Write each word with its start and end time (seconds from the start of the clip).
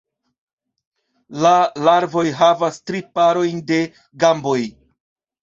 La 1.43 1.51
larvoj 1.89 2.23
havas 2.41 2.81
tri 2.91 3.03
parojn 3.21 3.63
de 3.71 3.79
gamboj. 4.27 4.59